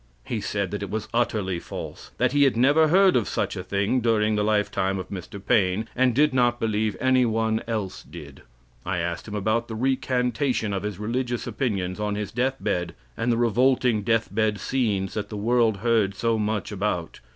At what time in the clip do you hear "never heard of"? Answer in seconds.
2.49-3.27